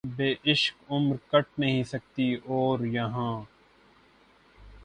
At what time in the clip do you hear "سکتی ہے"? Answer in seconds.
1.83-2.37